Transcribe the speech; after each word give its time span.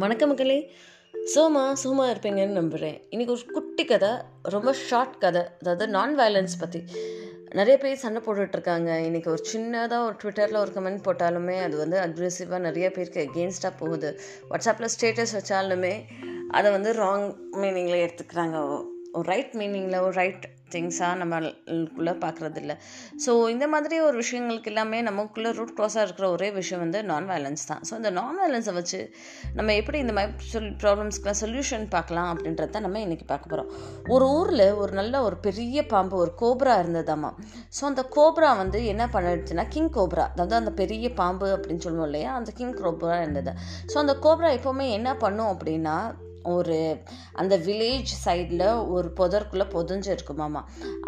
வணக்க 0.00 0.26
மக்களே. 0.26 0.56
சோமா 1.34 1.62
சோமா 1.82 2.04
இருப்பீங்கன்னு 2.10 2.58
நம்புகிறேன் 2.58 2.96
இன்றைக்கி 3.10 3.28
ஒரு 3.28 3.44
குட்டி 3.52 3.84
கதை 3.84 4.10
ரொம்ப 4.42 4.72
ஷார்ட் 4.72 5.16
கதை. 5.18 5.42
அதாவது 5.60 5.88
நான் 5.88 6.18
வயலன்ஸ் 6.18 6.56
பற்றி 6.58 6.80
நிறைய 7.50 7.78
பேர் 7.78 8.02
சண்டை 8.02 8.22
போட்டுட்ருக்காங்க 8.24 8.90
இன்றைக்கி 9.06 9.28
ஒரு 9.28 9.42
சின்னதாக 9.52 10.04
ஒரு 10.08 10.16
ட்விட்டரில் 10.22 10.60
ஒரு 10.64 10.72
கமெண்ட் 10.74 11.04
போட்டாலுமே 11.08 11.56
அது 11.62 11.76
வந்து 11.76 11.98
அக்ரெசிவாக 12.00 12.58
நிறைய 12.58 12.90
பேருக்கு 12.90 13.28
எகெயின்ஸ்டாக 13.28 13.72
போகுது. 13.78 14.10
வாட்ஸ்அப்பில் 14.50 14.92
ஸ்டேட்டஸ் 14.96 15.34
வச்சாலுமே 15.38 15.94
அதை 16.48 16.70
வந்து 16.70 16.92
ராங் 16.92 17.26
மீனிங்கில் 17.62 18.04
எடுத்துக்கிறாங்க. 18.06 18.56
ஒரு 19.12 19.26
ரைட் 19.32 19.54
மீனிங்கில் 19.54 20.00
ஒரு 20.00 20.12
ரைட் 20.12 20.46
திங்ஸாக 20.74 21.14
நம்மளுக்குள்ளே 21.22 22.14
பார்க்குறது 22.24 22.56
இல்லை 22.56 22.76
ஸோ 23.26 23.48
இந்த 23.48 23.68
மாதிரி 23.68 24.00
ஒரு 24.00 24.16
விஷயங்களுக்கு 24.16 24.64
எல்லாமே 24.64 25.02
நமக்குள்ளே 25.02 25.50
ரூட் 25.50 25.74
க்ராஸாக 25.78 26.00
இருக்கிற 26.00 26.30
ஒரே 26.30 26.50
விஷயம் 26.50 26.80
வந்து 26.80 27.04
நான் 27.04 27.28
வயலன்ஸ் 27.30 27.66
தான். 27.66 27.82
ஸோ 27.90 27.94
இந்த 27.94 28.10
நான் 28.10 28.38
வயலன்ஸை 28.40 28.72
வச்சு 28.72 29.00
நம்ம 29.54 29.74
எப்படி 29.74 29.98
இந்த 29.98 30.12
மாதிரி 30.12 30.48
சொல் 30.48 30.70
ப்ராப்ளம்ஸ்க்குலாம் 30.82 31.40
சொல்யூஷன் 31.40 31.88
பார்க்கலாம் 31.88 32.30
அப்படின்றத 32.34 32.80
நம்ம 32.80 32.98
இன்றைக்கி 32.98 33.26
பார்க்க 33.26 33.48
போகிறோம் 33.48 33.70
ஒரு 34.08 34.28
ஊரில் 34.28 34.74
ஒரு 34.74 34.92
நல்ல 34.92 35.22
ஒரு 35.22 35.36
பெரிய 35.36 35.86
பாம்பு 35.86 36.16
ஒரு 36.16 36.34
கோப்ரா 36.40 36.76
இருந்ததாம்மா 36.82 37.32
ஸோ 37.80 37.84
அந்த 37.84 38.02
கோப்ரா 38.16 38.56
வந்து 38.56 38.86
என்ன 38.86 39.06
பண்ணிடுச்சுன்னா 39.06 39.68
கிங் 39.68 39.92
கோப்ரா 39.92 40.26
அதாவது 40.32 40.54
அந்த 40.54 40.70
பெரிய 40.70 41.12
பாம்பு 41.12 41.46
அப்படின்னு 41.56 41.78
சொல்லுவோம் 41.78 42.06
இல்லையா? 42.06 42.34
அந்த 42.34 42.50
கிங் 42.50 42.74
கோப்ரா 42.74 43.20
இருந்தது. 43.22 43.52
ஸோ 43.86 43.96
அந்த 43.98 44.16
கோப்ரா 44.22 44.48
எப்போவுமே 44.58 44.90
என்ன 44.90 45.16
பண்ணும் 45.16 45.50
அப்படின்னா 45.52 45.94
ஒரு 46.54 46.78
அந்த 47.42 47.54
வில்லேஜ் 47.68 48.12
சைடில் 48.24 48.66
ஒரு 48.96 49.10
புதற்குள்ளே 49.20 49.66
புதஞ்சு 49.76 50.10
இருக்குமாமா 50.16 50.62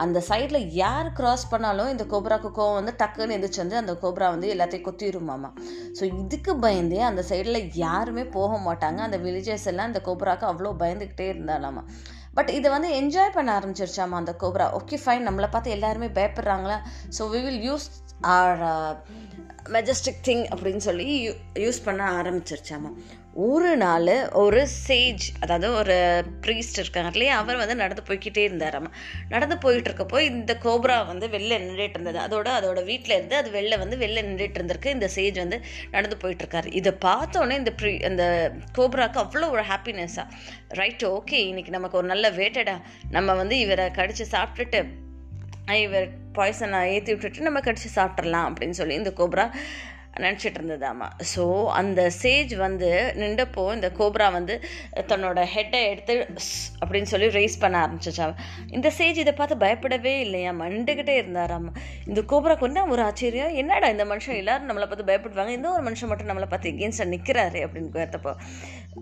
அந்த 0.04 0.18
சைடில் 0.30 0.60
யார் 0.82 1.10
கிராஸ் 1.20 1.46
பண்ணாலும் 1.52 1.92
இந்த 1.94 2.06
கோப்ராக்கு 2.14 2.50
கோவம் 2.60 2.78
வந்து 2.80 2.94
டக்குன்னு 3.02 3.36
எந்திரிச்சு 3.38 3.64
வந்து 3.64 3.80
அந்த 3.82 3.94
கோப்ரா 4.04 4.28
வந்து 4.36 4.52
எல்லாத்தையும் 4.56 4.88
கொத்திருமாமா 4.88 5.52
ஸோ 5.98 6.04
இதுக்கு 6.22 6.52
பயந்தே 6.64 7.00
அந்த 7.10 7.22
சைடில் 7.30 7.60
யாருமே 7.84 8.24
போக 8.36 8.52
மாட்டாங்க. 8.66 8.98
அந்த 9.06 9.18
வில்லேஜஸ் 9.24 9.68
எல்லாம் 9.70 9.90
இந்த 9.90 10.00
கோப்ராக்கு 10.08 10.44
அவ்வளோ 10.50 10.72
பயந்துக்கிட்டே 10.82 11.26
இருந்தாலாமா. 11.32 11.82
பட் 12.36 12.50
இதை 12.56 12.68
வந்து 12.74 12.88
என்ஜாய் 13.00 13.34
பண்ண 13.36 13.50
ஆரம்பிச்சிருச்சாமா 13.58 14.18
அந்த 14.22 14.32
கோப்ரா. 14.42 14.66
ஓகே 14.78 14.96
ஃபைன் 15.04 15.26
நம்மளை 15.28 15.48
பார்த்து 15.50 15.74
எல்லாருமே 15.76 16.08
பயப்படுறாங்களா? 16.18 16.78
So 17.16 17.22
we 17.32 17.40
will 17.46 17.64
use 17.68 17.86
our 18.34 18.60
majestic 19.76 20.22
thing 20.28 20.44
அப்படின்னு 20.52 20.82
சொல்லி 20.88 21.08
யூஸ் 21.64 21.80
பண்ண 21.88 22.02
ஆரம்பிச்சிருச்சாமா. 22.20 22.92
ஒரு 23.40 23.70
நாள் 23.82 24.08
ஒரு 24.42 24.60
சேஜ் 24.86 25.24
அதாவது 25.42 25.66
ஒரு 25.80 25.96
ப்ரீஸ்ட் 26.44 26.78
இருக்காங்க 26.80 27.10
இல்லையா 27.12 27.34
அவர் 27.42 27.60
வந்து 27.62 27.76
நடந்து 27.82 28.02
போய்கிட்டே 28.08 28.42
இருந்தார் 28.48 28.78
நடந்து 29.32 29.56
போயிட்டு 29.64 29.88
இருக்கப்போ 29.90 30.18
இந்த 30.30 30.52
கோப்ரா 30.64 30.96
வந்து 31.10 31.26
வெளில 31.34 31.58
நின்றுட்டு 31.64 31.96
இருந்தது. 31.98 32.18
அதோட 32.26 32.48
அதோட 32.58 32.80
வீட்டில் 32.90 33.14
இருந்து 33.16 33.36
அது 33.36 33.50
வெளில 33.58 33.78
வந்து 33.78 33.96
வெளில 33.96 34.24
நின்றுட்டு 34.28 34.58
இருந்திருக்கு. 34.60 34.94
இந்த 34.96 35.08
சேஜ் 35.16 35.38
வந்து 35.44 35.58
நடந்து 35.94 36.16
போயிட்டு 36.22 36.44
இருக்காரு 36.44 36.70
இதை 36.80 36.92
பார்த்தோன்னே 37.06 37.58
இந்த 37.62 37.72
ப்ரீ 37.82 37.92
அந்த 38.10 38.24
கோப்ராக்கு 38.78 39.20
அவ்வளோ 39.24 39.50
ஒரு 39.56 39.64
ஹாப்பினஸ்ஸாக 39.72 40.26
ரைட் 40.80 41.04
ஓகே 41.16 41.40
இன்னைக்கு 41.50 41.76
நமக்கு 41.78 42.00
ஒரு 42.02 42.10
நல்ல 42.14 42.28
வேட்டடா. 42.40 42.76
நம்ம 43.18 43.34
வந்து 43.42 43.58
இவரை 43.66 43.86
கடிச்சு 44.00 44.26
சாப்பிட்டுட்டு 44.36 44.82
இவர் 45.84 46.06
பாய்சனை 46.36 46.78
ஏற்றி 46.92 47.12
விட்டுட்டு 47.12 47.48
நம்ம 47.48 47.60
கடிச்சு 47.66 47.88
சாப்பிட்றலாம் 47.96 48.46
அப்படின்னு 48.48 48.76
சொல்லி 48.78 48.94
இந்த 49.00 49.12
கோப்ரா 49.18 49.44
நினச்சிட்டு 50.16 50.58
இருந்ததாமா 50.60 51.08
ஸோ 51.36 51.66
அந்த 51.66 52.10
சேஜ் 52.22 52.56
வந்து 52.56 53.12
நின்றப்போ 53.16 53.74
இந்த 53.74 53.92
கோப்ரா 53.98 54.32
வந்து 54.32 54.60
தன்னோட 54.94 55.46
ஹெட்டை 55.54 55.80
எடுத்து 55.90 56.26
அப்படின்னு 56.80 57.02
சொல்லி 57.02 57.26
ரைஸ் 57.26 57.60
பண்ண 57.60 57.86
ஆரம்பிச்சிச்சா 57.86 58.34
இந்த 58.68 58.92
சேஜ் 58.98 59.16
இதை 59.16 59.32
பார்த்து 59.32 59.56
பயப்படவே 59.56 60.18
இல்லையா? 60.18 60.52
மண்டுக்கிட்டே 60.52 61.14
இருந்தாராமா. 61.22 61.72
இந்த 62.06 62.20
கோப்ராக்கு 62.20 62.58
வந்து 62.58 62.88
ஒரு 62.88 63.02
ஆச்சரியம்? 63.02 63.54
என்னடா 63.54 63.88
இந்த 63.88 64.04
மனுஷன் 64.04 64.36
எல்லாரும் 64.36 64.68
நம்மளை 64.70 64.86
பார்த்து 64.86 65.10
பயப்படுவாங்க? 65.12 65.48
இந்த 65.48 65.70
ஒரு 65.70 65.82
மனுஷன் 65.82 66.06
மட்டும் 66.06 66.28
நம்மளை 66.28 66.48
பார்த்து 66.48 66.70
எகேன்ஸ்டாக 66.70 67.12
நிற்கிறாரு 67.14 67.60
அப்படின்னு 67.66 67.90
கேட்டப்போ. 67.94 68.34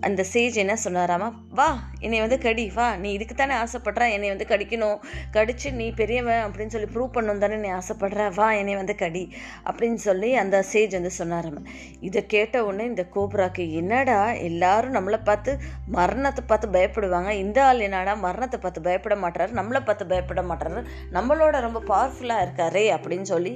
அந்த 0.07 0.21
சேஜ் 0.33 0.55
என்ன 0.55 0.73
சொன்னாராமா 0.83 1.27
வா 1.57 1.67
என்னை 1.99 2.19
வந்து 2.19 2.37
கடி 2.39 2.63
வா 2.75 2.85
நீ 2.95 3.09
இதுக்கு 3.11 3.35
தானே 3.35 3.55
ஆசைப்படுற 3.55 4.03
என்னை 4.15 4.27
வந்து 4.29 4.45
கடிக்கணும் 4.49 4.99
கடிச்சு 5.31 5.69
நீ 5.71 5.91
பெரியவன் 5.91 6.43
அப்படின்னு 6.45 6.73
சொல்லி 6.75 6.89
ப்ரூவ் 6.93 7.15
பண்ணணும் 7.15 7.37
தானே 7.37 7.55
நீ 7.55 7.69
ஆசைப்படுற 7.69 8.25
வா 8.33 8.47
என்னை 8.51 8.75
வந்து 8.75 8.95
கடி 8.95 9.23
அப்படின்னு 9.65 9.99
சொல்லி 10.05 10.29
அந்த 10.35 10.57
சேஜ் 10.71 10.95
வந்து 10.99 11.11
சொன்னாராமா. 11.17 11.61
இதை 11.99 12.25
கேட்ட 12.25 12.63
உடனே 12.65 12.85
இந்த 12.85 13.05
கோப்ராக்கு 13.15 13.65
என்னடா 13.71 14.19
எல்லாரும் 14.49 14.95
நம்மளை 14.95 15.19
பார்த்து 15.23 15.53
மரணத்தை 15.97 16.43
பார்த்து 16.47 16.69
பயப்படுவாங்க 16.69 17.33
இந்த 17.43 17.59
ஆள் 17.65 17.79
என்னடா 17.79 18.13
மரணத்தை 18.27 18.59
பார்த்து 18.59 18.81
பயப்பட 18.81 19.15
மாட்டாரு 19.15 19.51
நம்மளை 19.59 19.81
பார்த்து 19.85 20.07
பயப்பட 20.07 20.43
மாட்டாரு 20.43 20.85
நம்மளோட 21.11 21.59
ரொம்ப 21.67 21.81
பவர்ஃபுல்லாக 21.91 22.45
இருக்காரே 22.45 22.85
அப்படின்னு 22.97 23.29
சொல்லி 23.33 23.53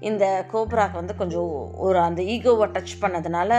இந்த 0.00 0.24
கோப்ராக்கு 0.52 0.92
வந்து 0.92 1.16
கொஞ்சம் 1.16 1.52
ஒரு 1.86 1.98
அந்த 1.98 2.22
ஈகோவை 2.22 2.68
டச் 2.76 2.96
பண்ணதுனால 3.00 3.52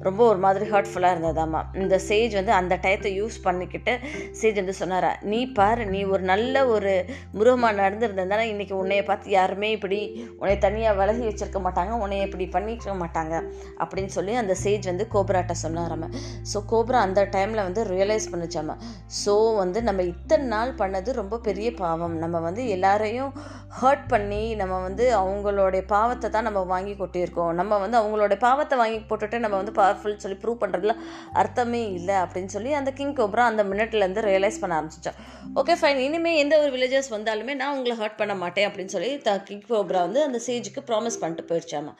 ரொம்ப 0.00 0.20
ஒரு 0.26 0.38
மாதிரி 0.38 0.70
ஹர்ட்ஃபுல்லாக 0.70 1.14
இருந்ததாமா. 1.16 1.62
இந்த 1.82 1.98
சேஜ் 2.08 2.34
வந்து 2.40 2.54
அந்த 2.60 2.74
டயத்தை 2.84 3.12
யூஸ் 3.20 3.38
பண்ணிக்கிட்டு 3.46 3.94
சேஜ் 4.40 4.60
வந்து 4.62 4.76
சொன்னாரா 4.82 5.12
நீ 5.32 5.40
பாரு 5.58 5.84
நீ 5.94 6.00
ஒரு 6.12 6.22
நல்ல 6.32 6.66
ஒரு 6.74 6.92
முருகமாக 7.36 7.78
நடந்திருந்ததுனால 7.80 8.46
இன்றைக்கி 8.52 8.74
உன்னைய 8.82 9.02
பார்த்து 9.10 9.36
யாருமே 9.38 9.70
இப்படி 9.76 10.00
உன்னை 10.40 10.56
தனியாக 10.66 10.98
விலகி 11.00 11.24
வச்சிருக்க 11.28 11.60
மாட்டாங்க 11.66 11.92
உன்னைய 12.04 12.26
இப்படி 12.28 12.46
பண்ணிக்க 12.56 12.94
மாட்டாங்க. 13.02 13.34
அப்படின்னு 13.82 14.12
சொல்லி 14.16 14.32
அந்த 14.42 14.54
சேஜ் 14.64 14.86
வந்து 14.90 15.04
கோப்ராட்ட 15.14 15.54
சொன்னாராம 15.64 16.08
ஸோ 16.52 16.58
கோப்ரா 16.72 16.98
அந்த 17.06 17.20
டைமில் 17.34 17.66
வந்து 17.68 17.82
ரியலைஸ் 17.92 18.26
பண்ணிச்சாம 18.32 18.76
ஸோ 19.22 19.34
வந்து 19.62 19.78
நம்ம 19.88 20.02
இத்தனை 20.12 20.46
நாள் 20.54 20.72
பண்ணது 20.82 21.10
ரொம்ப 21.20 21.38
பெரிய 21.48 21.68
பாவம். 21.82 22.16
நம்ம 22.24 22.36
வந்து 22.48 22.62
எல்லாரையும் 22.76 23.32
ஹர்ட் 23.80 24.06
பண்ணி 24.12 24.42
நம்ம 24.60 24.74
வந்து 24.86 25.04
அவங்களுடைய 25.20 25.82
பாவத்தை 25.94 26.28
தான் 26.36 26.46
நம்ம 26.48 26.60
வாங்கி 26.72 26.94
கொட்டியிருக்கோம். 27.00 27.52
நம்ம 27.60 27.78
வந்து 27.82 27.96
அவங்களோட 28.00 28.34
பாவத்தை 28.46 28.76
வாங்கி 28.80 28.98
போட்டுட்டு 29.10 29.38
நம்ம 29.44 29.56
வந்து 29.60 29.74
பவர்ஃபுல் 29.78 30.20
சொல்லி 30.22 30.38
ப்ரூவ் 30.42 30.62
பண்ணுறதுல 30.62 30.94
அர்த்தம் 31.40 31.59
இல்லை 31.68 32.14
அப்படின்னு 32.14 32.46
சொல்லி 32.46 32.72
அந்த 32.72 32.90
கிங் 32.90 33.14
கோப்ரா 33.14 33.44
அந்த 33.50 33.64
மினிட்லேருந்து 33.64 34.20
ரியலைஸ் 34.20 34.60
பண்ண 34.60 34.80
ஆரம்பிச்சிச்சான் 34.80 35.18
ஓகே 35.60 35.74
ஃபைன் 35.80 36.00
இனிமேல் 36.06 36.36
எந்த 36.36 36.60
ஒரு 36.62 36.70
வில்லேஜஸ் 36.74 37.08
வந்தாலுமே 37.16 37.54
நான் 37.54 37.76
உங்களை 37.76 37.96
ஹர்ட் 37.96 38.16
பண்ண 38.16 38.34
மாட்டேன் 38.34 38.70
அப்படின்னு 38.70 38.94
சொல்லி 38.94 39.18
த 39.18 39.38
கிங் 39.38 39.64
கோப்ரா 39.68 40.00
வந்து 40.06 40.22
அந்த 40.22 40.40
சேஜுக்கு 40.46 40.82
ப்ராமிஸ் 40.90 41.20
பண்ணிட்டு 41.20 41.44
போயிடுச்சாமா. 41.50 41.92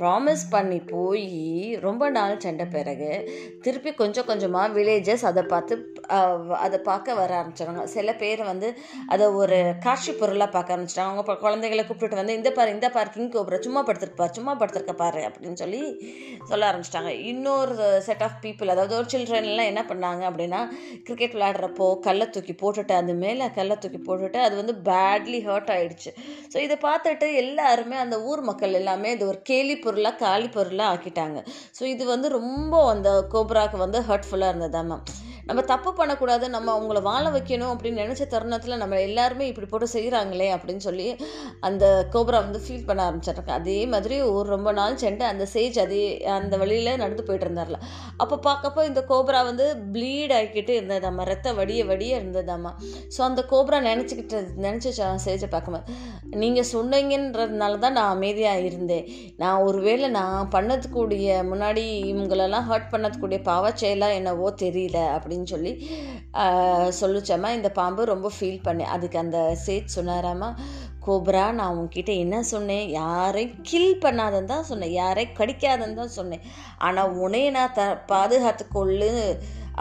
ப்ராமிஸ் 0.00 0.44
பண்ணி 0.50 0.78
போய் 0.80 1.26
ரொம்ப 1.80 2.10
நாள் 2.10 2.40
சென்ற 2.40 2.66
பிறகு 2.66 3.10
திருப்பி 3.62 3.94
கொஞ்சம் 3.94 4.26
கொஞ்சமாக 4.26 4.74
வில்லேஜஸ் 4.76 5.24
அதை 5.24 5.42
பார்த்து 5.42 5.74
அதை 6.64 6.78
பார்க்க 6.78 7.14
வர 7.14 7.30
ஆரம்பிச்சிடுறாங்க. 7.40 7.84
சில 7.84 8.12
பேர் 8.14 8.42
வந்து 8.44 8.76
அதை 9.08 9.26
ஒரு 9.26 9.74
காட்சி 9.86 10.12
பொருளாக 10.12 10.50
பார்க்க 10.50 10.74
ஆரம்பிச்சிட்டாங்க. 10.76 11.12
அவங்க 11.12 11.36
குழந்தைகளை 11.44 11.86
கூப்பிட்டு 11.86 12.16
வந்து 12.16 12.34
இந்த 12.34 12.52
பாரு 12.52 12.70
இந்த 12.70 12.90
பாரு 12.90 13.10
கிங் 13.10 13.30
கோபுரம் 13.30 13.64
சும்மா 13.66 13.84
படுத்துருப்பா 13.88 14.28
சும்மா 14.30 14.58
படுத்துருக்க 14.60 14.92
பாரு 14.92 15.22
அப்படின்னு 15.28 15.60
சொல்லி 15.62 15.80
சொல்ல 16.50 16.72
ஆரம்பிச்சிட்டாங்க. 16.72 17.12
இன்னொரு 17.32 18.02
செட் 18.08 18.22
ஆஃப் 18.22 18.38
பீப்புள் 18.44 18.74
அதாவது 18.74 18.95
ஒரு 18.96 19.08
சில்ட்ரன்லாம் 19.12 19.70
என்ன 19.72 19.82
பண்ணாங்க 19.88 20.22
அப்படின்னா 20.30 20.60
கிரிக்கெட் 21.04 21.36
விளையாடுறப்போ 21.36 21.88
கல்லை 21.98 22.28
தூக்கி 22.30 22.56
போட்டுட்டு 22.62 22.92
அது 22.92 23.14
மேலே 23.14 23.48
கல்லை 23.50 23.76
தூக்கி 23.78 24.00
போட்டுட்டு 24.08 24.40
அது 24.46 24.56
வந்து 24.56 24.74
பேட்லி 24.88 25.40
ஹர்ட் 25.48 25.72
ஆகிடுச்சு 25.76 26.12
ஸோ 26.52 26.58
இதை 26.58 26.78
பார்த்துட்டு 26.82 27.28
எல்லாருமே 27.34 27.96
அந்த 27.96 28.18
ஊர் 28.22 28.40
மக்கள் 28.40 28.72
எல்லாமே 28.72 29.10
இது 29.12 29.26
ஒரு 29.28 29.40
கேலி 29.42 29.76
பொருளாக 29.76 30.16
காலி 30.16 30.48
பொருளாக 30.48 30.92
ஆக்கிட்டாங்க. 30.94 31.38
ஸோ 31.78 31.82
இது 31.94 32.04
வந்து 32.04 32.28
ரொம்ப 32.38 32.74
அந்த 32.90 33.10
கோப்ராக்கு 33.32 33.76
வந்து 33.76 34.00
ஹர்ட்ஃபுல்லாக 34.00 34.52
இருந்ததாம்மா 34.52 34.98
நம்ம 35.48 35.60
தப்பு 35.70 35.90
பண்ணக்கூடாது 35.98 36.44
நம்ம 36.54 36.68
அவங்கள 36.76 37.00
வாழ 37.08 37.24
வைக்கணும் 37.34 37.72
அப்படின்னு 37.72 38.02
நினச்ச 38.04 38.22
தருணத்தில் 38.34 38.80
நம்ம 38.82 39.00
எல்லாருமே 39.08 39.44
இப்படி 39.50 39.66
போட்டு 39.72 39.86
செய்கிறாங்களே 39.94 40.48
அப்படின்னு 40.54 40.82
சொல்லி 40.86 41.08
அந்த 41.68 41.84
கோப்ரா 42.14 42.38
வந்து 42.46 42.60
ஃபீல் 42.64 42.86
பண்ண 42.88 43.00
ஆரம்பிச்சிட்றாங்க. 43.08 43.52
அதே 43.60 43.78
மாதிரி 43.92 44.16
ஒரு 44.36 44.46
ரொம்ப 44.54 44.70
நாள் 44.78 45.00
சென்று 45.04 45.24
அந்த 45.32 45.44
சேஜ் 45.54 45.78
அதே 45.84 46.00
அந்த 46.38 46.54
வழியில் 46.62 47.00
நடந்து 47.02 47.26
போயிட்டு 47.28 47.46
இருந்தார்ல. 47.48 47.78
அப்போ 48.22 48.38
பார்க்கப்போ 48.48 48.82
இந்த 48.90 49.00
கோப்ரா 49.10 49.40
வந்து 49.50 49.66
ப்ளீட் 49.94 50.34
ஆகிக்கிட்டு 50.38 50.74
இருந்ததாம்மா 50.78 51.26
ரத்த 51.30 51.52
வடிய 51.60 51.84
வடிய 51.90 52.20
இருந்ததாம்மா. 52.20 52.72
ஸோ 53.16 53.22
அந்த 53.28 53.44
கோப்ரா 53.52 53.80
நினச்சிக்கிட்டு 53.90 54.40
நினச்சி 54.66 54.92
சேஜை 55.26 55.50
பார்க்கும்போது 55.54 55.84
நீங்கள் 56.42 56.68
சொன்னீங்கன்றதுனால 56.74 57.78
தான் 57.84 57.96
நான் 57.98 58.14
அமைதியாக 58.16 58.64
இருந்தேன். 58.68 59.06
நான் 59.42 59.62
ஒருவேளை 59.68 60.08
நான் 60.18 60.50
பண்ணதுக்கூடிய 60.56 61.38
முன்னாடி 61.52 61.84
இவங்களெல்லாம் 62.12 62.68
ஹர்ட் 62.70 62.92
பண்ணதுக்கூடிய 62.92 63.38
பாவச்செயலாக 63.50 64.18
என்னவோ 64.20 64.48
தெரியல 64.64 64.98
அப்படின்னு 65.16 65.35
அப்படின்னு 65.36 65.54
சொல்லி 65.54 65.72
சொல்லிச்சாமா 67.00 67.48
இந்த 67.58 67.68
பாம்பு 67.78 68.12
ரொம்ப 68.12 68.28
ஃபீல் 68.36 68.64
பண்ணேன். 68.66 68.92
அதுக்கு 68.94 69.16
அந்த 69.24 69.38
சேத் 69.64 69.96
சொன்னாராமா 69.96 70.48
கோப்ரா 71.06 71.42
நான் 71.58 71.76
உன்கிட்ட 71.80 72.12
என்ன 72.22 72.36
சொன்னேன்? 72.52 72.86
யாரையும் 73.00 73.52
கில் 73.68 74.00
பண்ணாதன்னு 74.04 74.50
தான் 74.52 74.68
சொன்னேன். 74.70 74.94
யாரையும் 75.02 75.36
கடிக்காதன்னு 75.40 75.98
தான் 76.00 76.16
சொன்னேன். 76.18 76.42
ஆனால் 76.86 77.14
உனையை 77.26 77.50
நான் 77.58 77.76
த 77.78 77.84
பாதுகாத்துக்கொள்ளு 78.12 79.10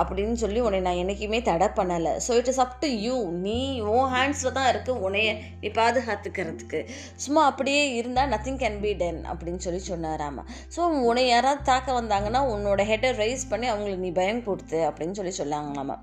அப்படின்னு 0.02 0.36
சொல்லி 0.44 0.60
உன்னை 0.68 0.80
நான் 0.88 1.00
என்றைக்குமே 1.02 1.40
தடை 1.50 1.70
பண்ணலை. 1.80 2.14
So 2.26 2.32
it 2.40 2.52
is 2.54 2.62
up 2.66 2.76
to 2.84 2.90
you 3.06 3.18
நீ 3.46 3.60
உன் 3.94 4.10
ஹேண்ட்ஸில் 4.16 4.56
தான் 4.60 4.70
இருக்குது 4.74 5.02
உன்னைய 5.08 5.32
நீ 5.62 5.72
பாதுகாத்துக்கிறதுக்கு. 5.82 6.82
சும்மா 7.26 7.44
அப்படியே 7.52 7.84
இருந்தால் 8.00 8.32
நத்திங் 8.36 8.62
கேன் 8.64 8.80
பி 8.86 8.94
டென் 9.02 9.22
அப்படின்னு 9.32 9.64
சொல்லி 9.66 9.82
சொன்னாராமா 9.92 10.44
ஸோ 10.76 10.82
உன்னை 11.10 11.26
யாராவது 11.28 11.68
தாக்க 11.72 12.00
வந்தாங்கன்னா 12.00 12.42
உன்னோட 12.54 12.84
ஹெட்டை 12.92 13.12
ரைஸ் 13.24 13.50
பண்ணி 13.52 13.68
அவங்களுக்கு 13.72 14.06
நீ 14.06 14.12
பயம் 14.22 14.46
கொடுத்து 14.48 14.80
அப்படின்னு 14.90 15.18
சொல்லி 15.20 15.34
சொல்லாங்களாமா 15.42 15.98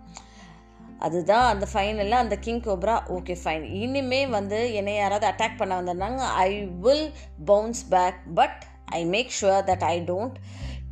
அதுதான் 1.06 1.46
அந்த 1.52 1.66
ஃபைனலில் 1.70 2.22
அந்த 2.22 2.34
கிங் 2.44 2.64
கோப்ரா 2.66 2.96
ஓகே 3.14 3.34
ஃபைன் 3.42 3.64
இனிமே 3.82 4.20
வந்து 4.34 4.58
என்னை 4.78 4.92
யாராவது 4.96 5.26
அட்டாக் 5.30 5.58
பண்ண 5.60 5.78
வந்திருந்தாங்க 5.78 6.20
I 6.44 6.50
will 6.84 7.08
bounce 7.44 7.82
back 7.94 8.20
but 8.34 8.60
I 8.98 9.00
make 9.14 9.32
sure 9.38 9.58
that 9.70 9.84
I 9.84 9.96
don't 10.04 10.36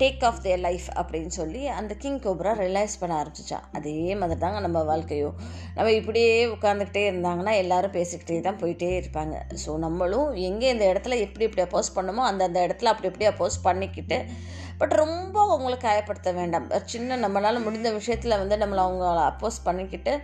take 0.01 0.23
off 0.29 0.41
their 0.45 0.61
life 0.67 0.87
அப்படின்னு 1.01 1.33
சொல்லி 1.39 1.63
அந்த 1.79 1.93
கிங் 2.03 2.21
கோப்ரா 2.27 2.53
ரியலைஸ் 2.61 2.95
பண்ண 3.01 3.13
ஆரம்பிச்சிச்சான் 3.21 3.67
அதே 3.79 3.95
மாதிரி 4.21 4.41
தாங்க 4.45 4.61
நம்ம 4.67 4.83
வாழ்க்கையும். 4.91 5.35
நம்ம 5.77 5.89
இப்படியே 5.93 6.31
உட்காந்துக்கிட்டே 6.55 7.03
இருந்தாங்கன்னா 7.11 7.55
எல்லாரும் 7.63 7.95
பேசிக்கிட்டே 7.99 8.39
தான் 8.47 8.61
போயிட்டே 8.63 8.91
இருப்பாங்க. 9.01 9.37
ஸோ 9.65 9.73
நம்மளும் 9.87 10.29
எங்கே 10.49 10.69
இந்த 10.75 10.87
இடத்துல 10.93 11.19
எப்படி 11.27 11.47
எப்படி 11.49 11.65
அப்போஸ் 11.67 11.95
பண்ணுமோ 11.99 12.25
அந்தந்த 12.31 12.61
இடத்துல 12.67 12.93
அப்படி 12.93 13.11
எப்படி 13.13 13.29
அப்போஸ் 13.33 13.59
பண்ணிக்கிட்டு 13.69 14.19
பட் 14.83 14.95
ரொம்ப 15.03 15.37
அவங்கள 15.47 15.75
காயப்படுத்த 15.87 16.31
வேண்டாம். 16.35 16.69
சின்ன 16.93 17.17
நம்மளால் 17.25 17.65
முடிந்த 17.67 17.91
விஷயத்தில் 17.99 18.41
வந்து 18.43 18.57
நம்மளை 18.63 18.83
அவங்கள 18.87 19.23
அப்போஸ் 19.33 19.59
பண்ணிக்கிட்டு 19.65 20.15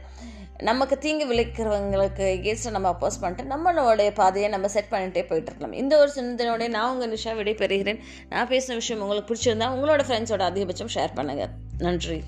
நமக்கு 0.62 0.98
தீங்கு 0.98 1.32
விளைக்கிறவங்களுக்கு 1.32 2.22
எகேன்ஸ்டாக 2.22 2.70
நம்ம 2.70 2.90
அப்போஸ் 2.90 3.20
பண்ணிட்டு 3.20 3.54
நம்மளோடைய 3.54 4.10
பாதையை 4.14 4.50
நம்ம 4.50 4.68
செட் 4.68 4.84
பண்ணிகிட்டே 4.84 5.26
போயிட்டு 5.26 5.50
இருக்கலாம் 5.50 5.72
இந்த 5.72 5.98
ஒரு 5.98 6.10
சிந்தனையோடய 6.16 6.68
நான் 6.68 6.92
உங்கள் 6.92 7.18
நிஷா 7.18 7.36
விடை 7.36 7.54
பெறுகிறேன் 7.54 7.98
நான் 8.28 8.48
பேசின 8.48 8.74
விஷயம் 8.74 9.02
உங்களுக்கு 9.02 9.34
பிடிச்சிருந்தா 9.34 9.68
உங்களோட 9.76 10.02
ஃப்ரெண்ட்ஸோட 10.08 10.42
அதிகபட்சம் 10.42 10.88
ஷேர் 10.94 11.16
பண்ணுங்கள் 11.16 11.50
நன்றி. 11.78 12.22